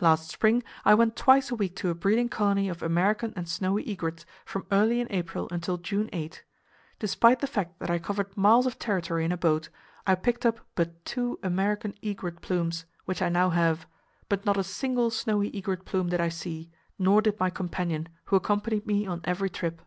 [0.00, 3.82] Last spring, I went twice a week to a breeding colony of American and snowy
[3.86, 6.42] egrets, from early in April until June 8.
[6.98, 9.68] Despite the fact that I covered miles of territory in a boat,
[10.06, 13.86] I picked up but two American egret plumes (which I now have);
[14.30, 18.36] but not a single snowy egret plume did I see, nor did my companion, who
[18.36, 19.82] accompanied me on every trip.